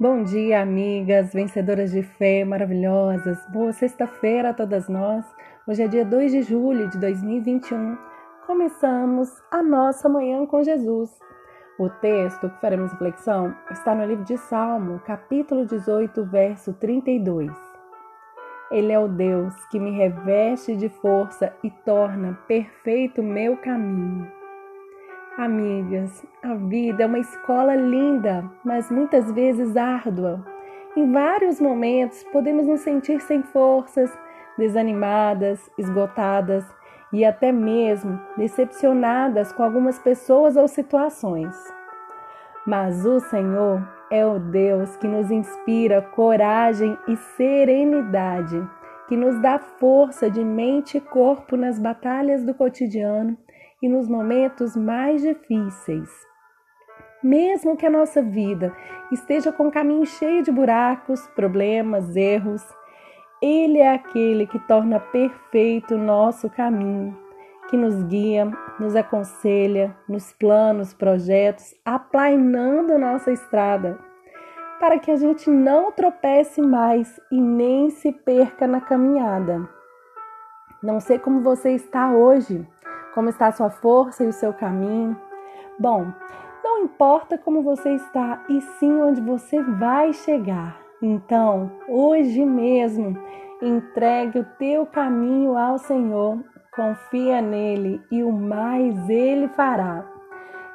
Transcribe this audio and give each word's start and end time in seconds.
Bom 0.00 0.24
dia, 0.24 0.60
amigas, 0.60 1.32
vencedoras 1.32 1.92
de 1.92 2.02
fé 2.02 2.44
maravilhosas. 2.44 3.38
Boa 3.52 3.72
sexta-feira 3.72 4.50
a 4.50 4.52
todas 4.52 4.88
nós. 4.88 5.24
Hoje 5.68 5.84
é 5.84 5.86
dia 5.86 6.04
2 6.04 6.32
de 6.32 6.42
julho 6.42 6.90
de 6.90 6.98
2021. 6.98 7.96
Começamos 8.44 9.30
a 9.52 9.62
nossa 9.62 10.08
manhã 10.08 10.44
com 10.46 10.64
Jesus. 10.64 11.16
O 11.78 11.88
texto 11.88 12.50
que 12.50 12.60
faremos 12.60 12.90
reflexão 12.90 13.54
está 13.70 13.94
no 13.94 14.04
livro 14.04 14.24
de 14.24 14.36
Salmo, 14.36 15.00
capítulo 15.06 15.64
18, 15.64 16.24
verso 16.24 16.72
32. 16.72 17.52
Ele 18.72 18.90
é 18.90 18.98
o 18.98 19.06
Deus 19.06 19.54
que 19.66 19.78
me 19.78 19.92
reveste 19.92 20.74
de 20.76 20.88
força 20.88 21.54
e 21.62 21.70
torna 21.70 22.36
perfeito 22.48 23.22
meu 23.22 23.56
caminho. 23.58 24.43
Amigas, 25.36 26.24
a 26.44 26.54
vida 26.54 27.02
é 27.02 27.06
uma 27.06 27.18
escola 27.18 27.74
linda, 27.74 28.48
mas 28.64 28.88
muitas 28.88 29.32
vezes 29.32 29.76
árdua. 29.76 30.46
Em 30.96 31.10
vários 31.10 31.60
momentos 31.60 32.22
podemos 32.32 32.68
nos 32.68 32.82
sentir 32.82 33.20
sem 33.20 33.42
forças, 33.42 34.16
desanimadas, 34.56 35.68
esgotadas 35.76 36.64
e 37.12 37.24
até 37.24 37.50
mesmo 37.50 38.16
decepcionadas 38.36 39.52
com 39.52 39.64
algumas 39.64 39.98
pessoas 39.98 40.56
ou 40.56 40.68
situações. 40.68 41.52
Mas 42.64 43.04
o 43.04 43.18
Senhor 43.18 43.82
é 44.12 44.24
o 44.24 44.38
Deus 44.38 44.96
que 44.98 45.08
nos 45.08 45.32
inspira 45.32 46.00
coragem 46.00 46.96
e 47.08 47.16
serenidade, 47.16 48.64
que 49.08 49.16
nos 49.16 49.36
dá 49.40 49.58
força 49.58 50.30
de 50.30 50.44
mente 50.44 50.98
e 50.98 51.00
corpo 51.00 51.56
nas 51.56 51.76
batalhas 51.76 52.44
do 52.44 52.54
cotidiano 52.54 53.36
e 53.84 53.88
nos 53.88 54.08
momentos 54.08 54.74
mais 54.74 55.20
difíceis. 55.20 56.08
Mesmo 57.22 57.76
que 57.76 57.84
a 57.84 57.90
nossa 57.90 58.22
vida 58.22 58.74
esteja 59.12 59.52
com 59.52 59.68
o 59.68 59.70
caminho 59.70 60.06
cheio 60.06 60.42
de 60.42 60.50
buracos, 60.50 61.20
problemas, 61.36 62.16
erros, 62.16 62.62
Ele 63.42 63.80
é 63.80 63.92
aquele 63.92 64.46
que 64.46 64.58
torna 64.60 64.98
perfeito 64.98 65.96
o 65.96 65.98
nosso 65.98 66.48
caminho, 66.48 67.14
que 67.68 67.76
nos 67.76 68.02
guia, 68.04 68.50
nos 68.80 68.96
aconselha 68.96 69.94
nos 70.08 70.32
planos, 70.32 70.94
projetos, 70.94 71.74
aplainando 71.84 72.98
nossa 72.98 73.32
estrada, 73.32 73.98
para 74.80 74.98
que 74.98 75.10
a 75.10 75.16
gente 75.16 75.50
não 75.50 75.92
tropece 75.92 76.62
mais 76.62 77.20
e 77.30 77.38
nem 77.38 77.90
se 77.90 78.12
perca 78.12 78.66
na 78.66 78.80
caminhada. 78.80 79.68
Não 80.82 81.00
sei 81.00 81.18
como 81.18 81.42
você 81.42 81.72
está 81.72 82.12
hoje, 82.12 82.66
como 83.14 83.28
está 83.28 83.46
a 83.46 83.52
sua 83.52 83.70
força 83.70 84.24
e 84.24 84.28
o 84.28 84.32
seu 84.32 84.52
caminho. 84.52 85.16
Bom, 85.78 86.06
não 86.62 86.82
importa 86.82 87.38
como 87.38 87.62
você 87.62 87.90
está, 87.94 88.44
e 88.48 88.60
sim 88.60 89.00
onde 89.00 89.20
você 89.20 89.62
vai 89.62 90.12
chegar. 90.12 90.80
Então, 91.00 91.70
hoje 91.88 92.44
mesmo, 92.44 93.18
entregue 93.62 94.40
o 94.40 94.46
teu 94.58 94.86
caminho 94.86 95.56
ao 95.56 95.78
Senhor, 95.78 96.38
confia 96.74 97.40
nele 97.40 98.02
e 98.10 98.22
o 98.22 98.32
mais 98.32 99.08
ele 99.08 99.48
fará. 99.48 100.04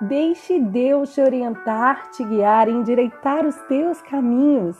Deixe 0.00 0.58
Deus 0.58 1.14
te 1.14 1.22
orientar, 1.22 2.10
te 2.10 2.22
guiar 2.22 2.68
e 2.68 2.72
endireitar 2.72 3.46
os 3.46 3.56
teus 3.62 4.02
caminhos. 4.02 4.76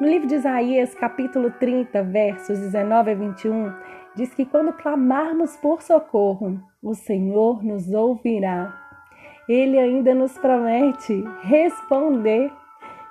No 0.00 0.06
livro 0.06 0.28
de 0.28 0.36
Isaías, 0.36 0.94
capítulo 0.94 1.50
30, 1.58 2.02
versos 2.04 2.58
19 2.58 3.10
a 3.10 3.14
21, 3.14 3.72
diz 4.14 4.34
que 4.34 4.44
quando 4.44 4.72
clamarmos 4.72 5.56
por 5.56 5.82
socorro, 5.82 6.60
o 6.82 6.94
Senhor 6.94 7.62
nos 7.62 7.90
ouvirá. 7.92 8.74
Ele 9.48 9.78
ainda 9.78 10.14
nos 10.14 10.36
promete 10.38 11.24
responder. 11.42 12.52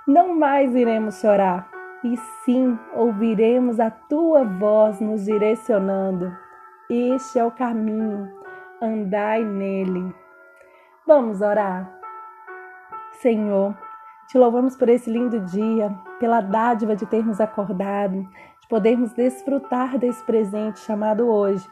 Não 0.08 0.36
mais 0.36 0.76
iremos 0.76 1.20
chorar, 1.20 1.70
e 2.04 2.18
sim 2.44 2.78
ouviremos 2.96 3.80
a 3.80 3.92
tua 3.92 4.44
voz 4.44 5.00
nos 5.00 5.26
direcionando. 5.26 6.36
Este 6.90 7.40
é 7.40 7.46
o 7.46 7.52
caminho, 7.52 8.30
andai 8.82 9.46
nele. 9.46 10.14
Vamos 11.06 11.42
orar. 11.42 12.00
Senhor, 13.22 13.78
te 14.28 14.38
louvamos 14.38 14.76
por 14.76 14.90
esse 14.90 15.10
lindo 15.10 15.40
dia, 15.42 15.94
pela 16.20 16.42
dádiva 16.42 16.96
de 16.96 17.06
termos 17.06 17.40
acordado, 17.40 18.28
podermos 18.72 19.12
desfrutar 19.12 19.98
desse 19.98 20.24
presente 20.24 20.80
chamado 20.80 21.28
hoje. 21.28 21.70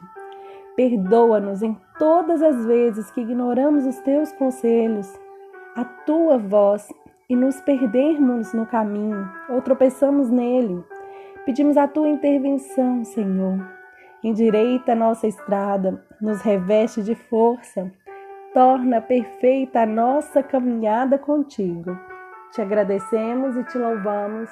Perdoa-nos 0.76 1.64
em 1.64 1.76
todas 1.98 2.42
as 2.42 2.66
vezes 2.66 3.10
que 3.12 3.22
ignoramos 3.22 3.86
os 3.86 3.98
teus 4.00 4.34
conselhos, 4.34 5.10
a 5.78 5.86
tua 5.86 6.38
voz 6.38 6.92
e 7.30 7.38
nos 7.38 7.62
perdermos 7.62 8.52
no 8.52 8.66
caminho 8.66 9.32
ou 9.48 9.62
tropeçamos 9.62 10.30
nele. 10.30 10.84
Pedimos 11.46 11.78
a 11.78 11.88
tua 11.88 12.10
intervenção, 12.10 13.06
Senhor. 13.06 13.66
Endireita 14.22 14.92
a 14.92 14.96
nossa 14.96 15.26
estrada, 15.26 16.04
nos 16.20 16.42
reveste 16.42 17.02
de 17.02 17.16
força, 17.16 17.90
torna 18.54 19.00
perfeita 19.00 19.84
a 19.84 19.86
nossa 19.86 20.44
caminhada 20.44 21.18
contigo. 21.18 21.98
Te 22.52 22.62
agradecemos 22.62 23.56
e 23.56 23.64
te 23.64 23.78
louvamos 23.78 24.50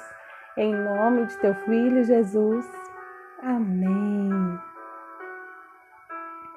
em 0.58 0.74
nome 0.74 1.26
de 1.26 1.38
teu 1.38 1.54
filho 1.54 2.04
Jesus. 2.04 2.66
Amém. 3.42 4.67